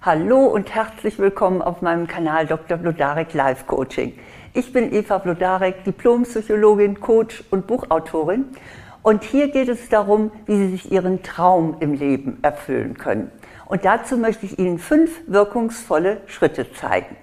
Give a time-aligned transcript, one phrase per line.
[0.00, 2.78] Hallo und herzlich willkommen auf meinem Kanal Dr.
[2.78, 4.16] Blodarek Life Coaching.
[4.54, 8.44] Ich bin Eva Blodarek, Diplompsychologin, Coach und Buchautorin.
[9.02, 13.32] Und hier geht es darum, wie Sie sich Ihren Traum im Leben erfüllen können.
[13.66, 17.16] Und dazu möchte ich Ihnen fünf wirkungsvolle Schritte zeigen.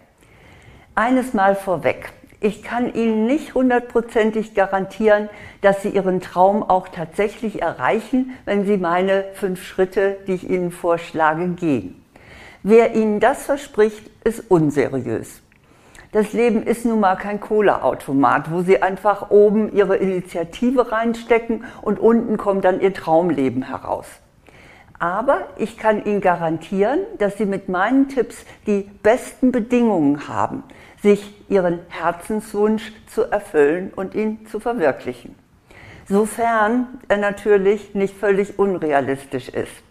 [0.95, 2.11] Eines mal vorweg.
[2.41, 5.29] Ich kann Ihnen nicht hundertprozentig garantieren,
[5.61, 10.71] dass Sie Ihren Traum auch tatsächlich erreichen, wenn Sie meine fünf Schritte, die ich Ihnen
[10.71, 12.04] vorschlage, gehen.
[12.67, 15.39] Wer Ihnen das verspricht, ist unseriös.
[16.11, 21.99] Das Leben ist nun mal kein Cola-Automat, wo Sie einfach oben Ihre Initiative reinstecken und
[21.99, 24.07] unten kommt dann Ihr Traumleben heraus.
[24.97, 30.63] Aber ich kann Ihnen garantieren, dass Sie mit meinen Tipps die besten Bedingungen haben,
[31.03, 35.35] sich Ihren Herzenswunsch zu erfüllen und ihn zu verwirklichen.
[36.09, 39.83] Sofern er natürlich nicht völlig unrealistisch ist.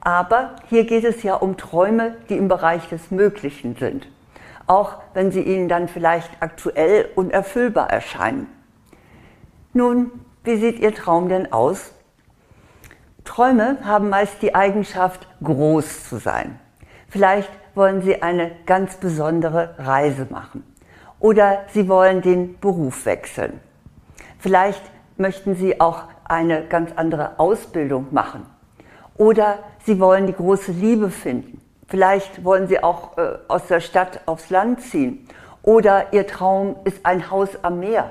[0.00, 4.08] Aber hier geht es ja um Träume, die im Bereich des Möglichen sind,
[4.66, 8.46] auch wenn sie Ihnen dann vielleicht aktuell unerfüllbar erscheinen.
[9.72, 10.10] Nun,
[10.44, 11.92] wie sieht Ihr Traum denn aus?
[13.24, 16.58] Träume haben meist die Eigenschaft, groß zu sein.
[17.08, 20.64] Vielleicht wollen Sie eine ganz besondere Reise machen
[21.20, 23.60] oder Sie wollen den Beruf wechseln.
[24.38, 24.82] Vielleicht
[25.16, 28.46] möchten Sie auch eine ganz andere Ausbildung machen
[29.18, 31.60] oder Sie wollen die große Liebe finden.
[31.86, 35.26] Vielleicht wollen Sie auch äh, aus der Stadt aufs Land ziehen.
[35.62, 38.10] Oder Ihr Traum ist ein Haus am Meer.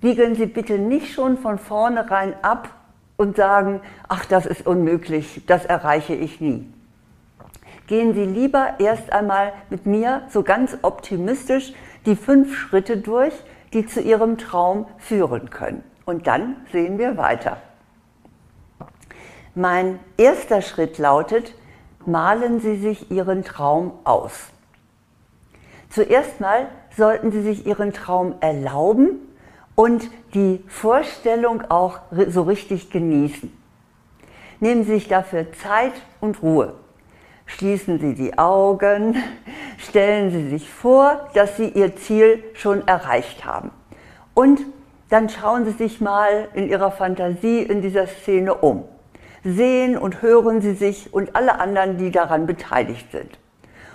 [0.00, 2.68] Wiegeln Sie bitte nicht schon von vornherein ab
[3.16, 6.66] und sagen, ach, das ist unmöglich, das erreiche ich nie.
[7.86, 11.72] Gehen Sie lieber erst einmal mit mir so ganz optimistisch
[12.06, 13.34] die fünf Schritte durch,
[13.72, 15.82] die zu Ihrem Traum führen können.
[16.06, 17.58] Und dann sehen wir weiter.
[19.56, 21.54] Mein erster Schritt lautet,
[22.04, 24.32] malen Sie sich Ihren Traum aus.
[25.90, 26.66] Zuerst mal
[26.96, 29.20] sollten Sie sich Ihren Traum erlauben
[29.76, 32.00] und die Vorstellung auch
[32.30, 33.56] so richtig genießen.
[34.58, 36.74] Nehmen Sie sich dafür Zeit und Ruhe.
[37.46, 39.22] Schließen Sie die Augen,
[39.78, 43.70] stellen Sie sich vor, dass Sie Ihr Ziel schon erreicht haben.
[44.34, 44.62] Und
[45.10, 48.88] dann schauen Sie sich mal in Ihrer Fantasie in dieser Szene um
[49.44, 53.38] sehen und hören Sie sich und alle anderen, die daran beteiligt sind.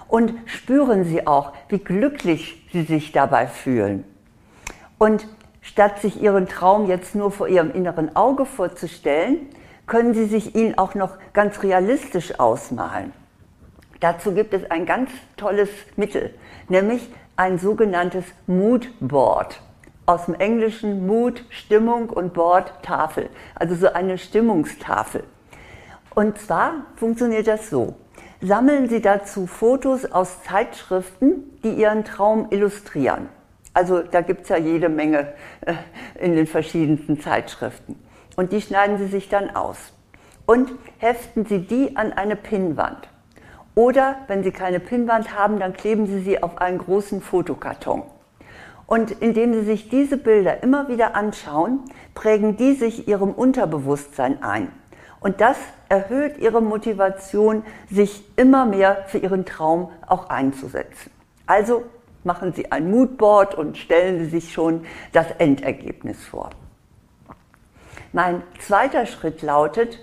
[0.07, 4.03] Und spüren Sie auch, wie glücklich Sie sich dabei fühlen.
[4.97, 5.27] Und
[5.61, 9.47] statt sich Ihren Traum jetzt nur vor Ihrem inneren Auge vorzustellen,
[9.87, 13.11] können Sie sich ihn auch noch ganz realistisch ausmalen.
[13.99, 16.33] Dazu gibt es ein ganz tolles Mittel,
[16.69, 19.61] nämlich ein sogenanntes Mood Board.
[20.05, 23.29] Aus dem Englischen Mood, Stimmung und Board, Tafel.
[23.55, 25.23] Also so eine Stimmungstafel.
[26.19, 27.95] Und zwar funktioniert das so.
[28.41, 33.29] Sammeln Sie dazu Fotos aus Zeitschriften, die Ihren Traum illustrieren.
[33.73, 35.31] Also da gibt es ja jede Menge
[35.61, 35.75] äh,
[36.19, 37.97] in den verschiedensten Zeitschriften.
[38.35, 39.93] Und die schneiden Sie sich dann aus.
[40.45, 43.07] Und heften Sie die an eine Pinnwand.
[43.73, 48.03] Oder wenn Sie keine Pinnwand haben, dann kleben Sie sie auf einen großen Fotokarton.
[48.87, 51.79] Und indem Sie sich diese Bilder immer wieder anschauen,
[52.13, 54.67] prägen die sich Ihrem Unterbewusstsein ein.
[55.21, 55.57] Und das
[55.89, 61.11] erhöht ihre Motivation, sich immer mehr für ihren Traum auch einzusetzen.
[61.45, 61.83] Also
[62.23, 66.51] machen Sie ein Moodboard und stellen Sie sich schon das Endergebnis vor.
[68.13, 69.99] Mein zweiter Schritt lautet,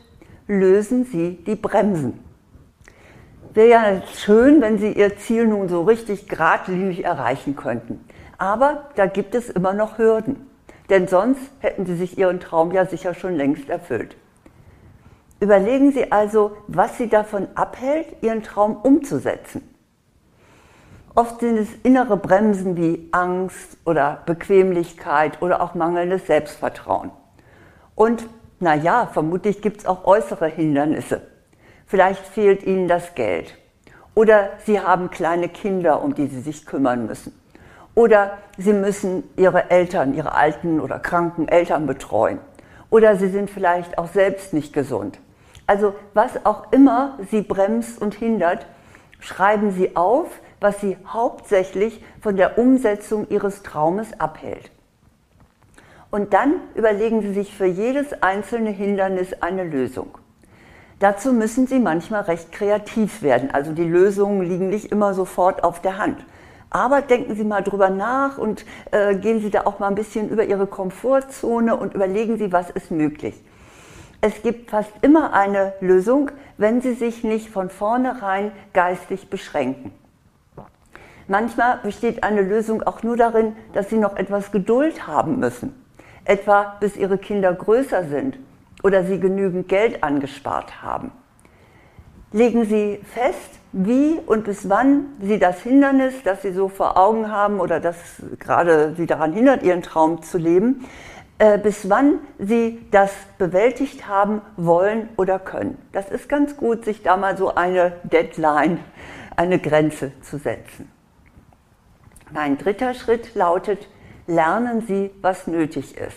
[0.47, 2.23] lösen Sie die Bremsen.
[3.55, 8.05] Wäre ja schön, wenn Sie Ihr Ziel nun so richtig geradlinig erreichen könnten.
[8.39, 10.47] Aber da gibt es immer noch Hürden.
[10.91, 14.17] Denn sonst hätten Sie sich Ihren Traum ja sicher schon längst erfüllt.
[15.39, 19.63] Überlegen Sie also, was Sie davon abhält, Ihren Traum umzusetzen.
[21.15, 27.11] Oft sind es innere Bremsen wie Angst oder Bequemlichkeit oder auch mangelndes Selbstvertrauen.
[27.95, 28.29] Und
[28.61, 31.23] naja, vermutlich gibt es auch äußere Hindernisse.
[31.87, 33.57] Vielleicht fehlt Ihnen das Geld.
[34.15, 37.39] Oder Sie haben kleine Kinder, um die Sie sich kümmern müssen.
[37.95, 42.41] Oder Sie müssen Ihre Eltern, Ihre alten oder kranken Eltern betreuen.
[42.89, 45.19] Oder Sie sind vielleicht auch selbst nicht gesund.
[45.67, 48.67] Also was auch immer Sie bremst und hindert,
[49.21, 50.29] schreiben Sie auf,
[50.61, 54.71] was Sie hauptsächlich von der Umsetzung Ihres Traumes abhält.
[56.11, 60.19] Und dann überlegen Sie sich für jedes einzelne Hindernis eine Lösung.
[60.99, 63.51] Dazu müssen Sie manchmal recht kreativ werden.
[63.51, 66.25] Also die Lösungen liegen nicht immer sofort auf der Hand.
[66.71, 70.31] Aber denken Sie mal drüber nach und äh, gehen Sie da auch mal ein bisschen
[70.31, 73.35] über Ihre Komfortzone und überlegen Sie, was ist möglich.
[74.27, 79.93] Es gibt fast immer eine Lösung, wenn Sie sich nicht von vornherein geistig beschränken.
[81.29, 85.81] Manchmal besteht eine Lösung auch nur darin, dass Sie noch etwas Geduld haben müssen,
[86.25, 88.37] etwa bis Ihre Kinder größer sind
[88.83, 91.13] oder Sie genügend Geld angespart haben.
[92.33, 97.31] Legen Sie fest, wie und bis wann Sie das Hindernis, das Sie so vor Augen
[97.31, 97.97] haben oder das
[98.41, 100.85] gerade Sie daran hindert, Ihren Traum zu leben,
[101.63, 105.77] bis wann Sie das bewältigt haben wollen oder können.
[105.93, 108.79] Das ist ganz gut, sich da mal so eine Deadline,
[109.37, 110.91] eine Grenze zu setzen.
[112.33, 113.87] Mein dritter Schritt lautet,
[114.27, 116.17] lernen Sie, was nötig ist.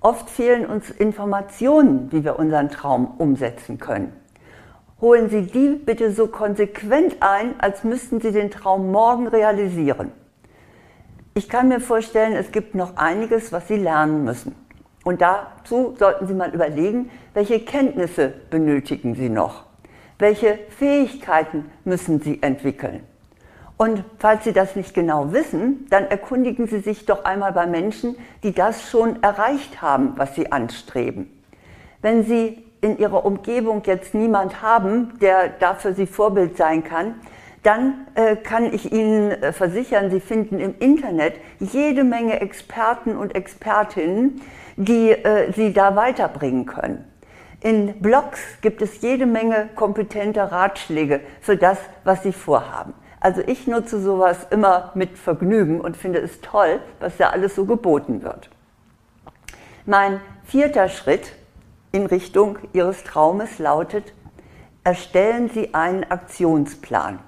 [0.00, 4.12] Oft fehlen uns Informationen, wie wir unseren Traum umsetzen können.
[5.00, 10.12] Holen Sie die bitte so konsequent ein, als müssten Sie den Traum morgen realisieren.
[11.38, 14.56] Ich kann mir vorstellen, es gibt noch einiges, was Sie lernen müssen.
[15.04, 19.62] Und dazu sollten Sie mal überlegen, welche Kenntnisse benötigen Sie noch?
[20.18, 23.04] Welche Fähigkeiten müssen Sie entwickeln?
[23.76, 28.16] Und falls Sie das nicht genau wissen, dann erkundigen Sie sich doch einmal bei Menschen,
[28.42, 31.30] die das schon erreicht haben, was Sie anstreben.
[32.02, 37.14] Wenn Sie in Ihrer Umgebung jetzt niemand haben, der dafür Sie Vorbild sein kann,
[37.62, 43.34] dann äh, kann ich Ihnen äh, versichern, Sie finden im Internet jede Menge Experten und
[43.34, 44.40] Expertinnen,
[44.76, 47.04] die äh, Sie da weiterbringen können.
[47.60, 52.94] In Blogs gibt es jede Menge kompetenter Ratschläge für das, was Sie vorhaben.
[53.20, 57.64] Also ich nutze sowas immer mit Vergnügen und finde es toll, was da alles so
[57.64, 58.48] geboten wird.
[59.86, 61.32] Mein vierter Schritt
[61.90, 64.12] in Richtung Ihres Traumes lautet,
[64.84, 67.18] erstellen Sie einen Aktionsplan.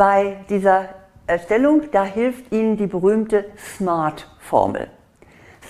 [0.00, 0.88] Bei dieser
[1.26, 3.44] Erstellung, da hilft Ihnen die berühmte
[3.76, 4.88] SMART-Formel.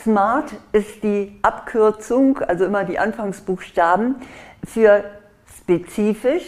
[0.04, 4.22] SMART ist die Abkürzung, also immer die Anfangsbuchstaben,
[4.64, 5.02] für
[5.58, 6.44] spezifisch,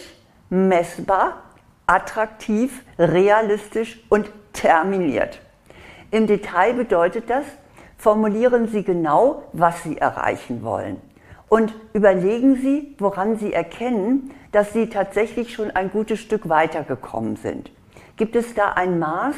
[0.49, 1.41] messbar,
[1.85, 5.41] attraktiv, realistisch und terminiert.
[6.09, 7.43] Im Detail bedeutet das,
[7.97, 11.01] formulieren Sie genau, was Sie erreichen wollen.
[11.53, 17.69] Und überlegen Sie, woran Sie erkennen, dass Sie tatsächlich schon ein gutes Stück weitergekommen sind.
[18.17, 19.35] Gibt es da ein Maß?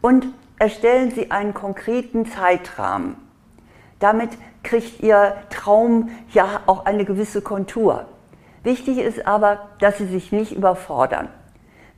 [0.00, 0.28] Und
[0.60, 3.16] erstellen Sie einen konkreten Zeitrahmen.
[3.98, 8.04] Damit kriegt Ihr Traum ja auch eine gewisse Kontur.
[8.62, 11.28] Wichtig ist aber, dass Sie sich nicht überfordern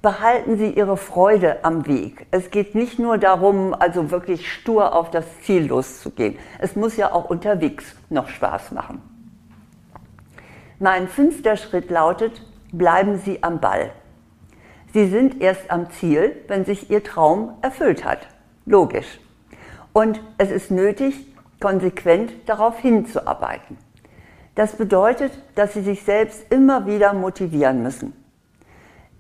[0.02, 2.26] behalten Sie Ihre Freude am Weg.
[2.30, 6.38] Es geht nicht nur darum, also wirklich stur auf das Ziel loszugehen.
[6.58, 9.02] Es muss ja auch unterwegs noch Spaß machen.
[10.80, 12.40] Mein fünfter Schritt lautet,
[12.70, 13.90] bleiben Sie am Ball.
[14.92, 18.28] Sie sind erst am Ziel, wenn sich Ihr Traum erfüllt hat.
[18.64, 19.18] Logisch.
[19.92, 21.26] Und es ist nötig,
[21.58, 23.76] konsequent darauf hinzuarbeiten.
[24.54, 28.12] Das bedeutet, dass Sie sich selbst immer wieder motivieren müssen.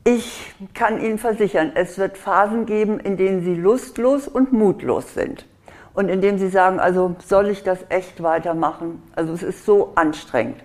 [0.04, 5.44] Ich kann Ihnen versichern, es wird Phasen geben, in denen Sie lustlos und mutlos sind.
[5.92, 9.02] Und in denen Sie sagen, also soll ich das echt weitermachen?
[9.16, 10.62] Also es ist so anstrengend.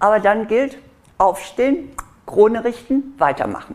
[0.00, 0.78] Aber dann gilt,
[1.18, 1.90] aufstehen,
[2.26, 3.74] Krone richten, weitermachen.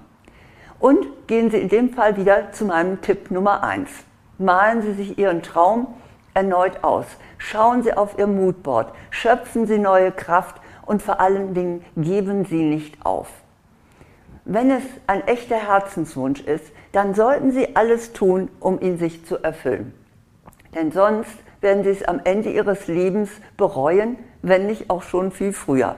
[0.80, 3.90] Und gehen Sie in dem Fall wieder zu meinem Tipp Nummer eins:
[4.38, 5.88] Malen Sie sich Ihren Traum
[6.34, 7.06] erneut aus.
[7.38, 8.94] Schauen Sie auf Ihr Moodboard.
[9.10, 10.56] Schöpfen Sie neue Kraft
[10.86, 13.30] und vor allen Dingen geben Sie nicht auf.
[14.46, 19.42] Wenn es ein echter Herzenswunsch ist, dann sollten Sie alles tun, um ihn sich zu
[19.42, 19.94] erfüllen.
[20.76, 25.54] Denn sonst werden Sie es am Ende Ihres Lebens bereuen, wenn nicht auch schon viel
[25.54, 25.96] früher.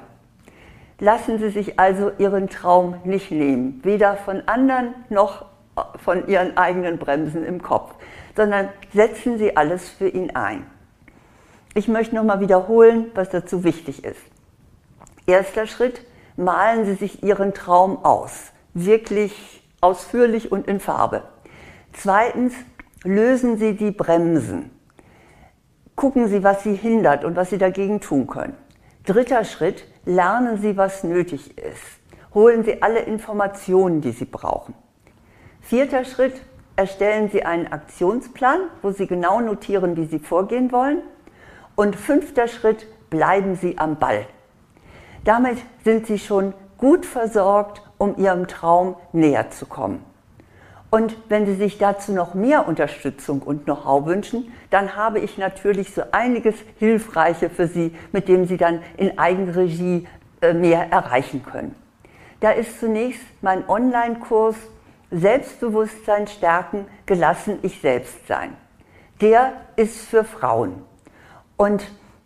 [0.99, 5.45] Lassen Sie sich also Ihren Traum nicht nehmen, weder von anderen noch
[6.03, 7.93] von Ihren eigenen Bremsen im Kopf,
[8.35, 10.65] sondern setzen Sie alles für ihn ein.
[11.73, 14.21] Ich möchte nochmal wiederholen, was dazu wichtig ist.
[15.27, 16.01] Erster Schritt,
[16.37, 21.23] malen Sie sich Ihren Traum aus, wirklich ausführlich und in Farbe.
[21.91, 22.53] Zweitens,
[23.03, 24.71] lösen Sie die Bremsen.
[25.95, 28.55] Gucken Sie, was Sie hindert und was Sie dagegen tun können.
[29.05, 31.99] Dritter Schritt, lernen Sie, was nötig ist.
[32.33, 34.73] Holen Sie alle Informationen, die Sie brauchen.
[35.61, 36.41] Vierter Schritt,
[36.75, 41.01] erstellen Sie einen Aktionsplan, wo Sie genau notieren, wie Sie vorgehen wollen.
[41.75, 44.25] Und fünfter Schritt, bleiben Sie am Ball.
[45.25, 50.03] Damit sind sie schon gut versorgt, um ihrem Traum näher zu kommen.
[50.95, 55.93] Und wenn Sie sich dazu noch mehr Unterstützung und Know-how wünschen, dann habe ich natürlich
[55.93, 60.07] so einiges Hilfreiche für Sie, mit dem Sie dann in Eigenregie
[60.39, 61.75] äh, mehr erreichen können.
[62.39, 64.55] Da ist zunächst mein Online-Kurs
[65.11, 68.55] Selbstbewusstsein stärken, gelassen ich selbst sein.
[69.19, 70.81] Der ist für Frauen.
[71.57, 71.85] Und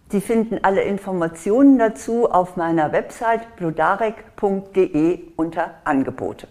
[0.09, 6.47] Sie finden alle Informationen dazu auf meiner Website blodarek.de unter Angebote.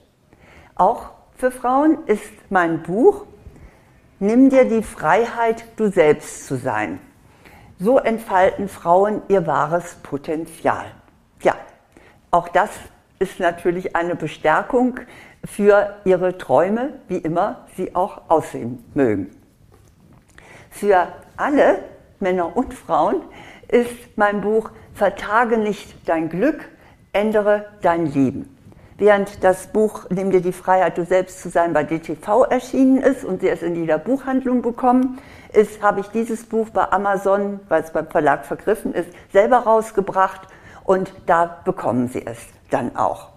[0.74, 3.24] Auch für Frauen ist mein Buch
[4.20, 6.98] Nimm dir die Freiheit, du selbst zu sein.
[7.78, 10.86] So entfalten Frauen ihr wahres Potenzial.
[11.40, 11.54] Ja,
[12.32, 12.70] auch das
[13.20, 14.98] ist natürlich eine Bestärkung
[15.44, 19.30] für ihre Träume, wie immer sie auch aussehen mögen.
[20.70, 21.84] Für alle
[22.18, 23.22] Männer und Frauen
[23.68, 26.68] ist mein Buch Vertage nicht dein Glück,
[27.12, 28.57] ändere dein Leben.
[28.98, 33.24] Während das Buch Nimm dir die Freiheit, du selbst zu sein bei DTV erschienen ist
[33.24, 35.20] und Sie es in jeder Buchhandlung bekommen,
[35.52, 40.48] ist, habe ich dieses Buch bei Amazon, weil es beim Verlag vergriffen ist, selber rausgebracht
[40.84, 42.38] und da bekommen Sie es
[42.70, 43.28] dann auch.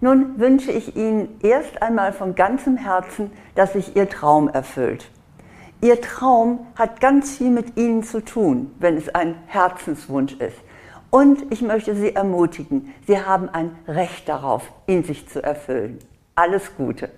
[0.00, 5.10] Nun wünsche ich Ihnen erst einmal von ganzem Herzen, dass sich Ihr Traum erfüllt.
[5.82, 10.56] Ihr Traum hat ganz viel mit Ihnen zu tun, wenn es ein Herzenswunsch ist.
[11.14, 15.98] Und ich möchte Sie ermutigen, Sie haben ein Recht darauf, ihn sich zu erfüllen.
[16.34, 17.10] Alles Gute.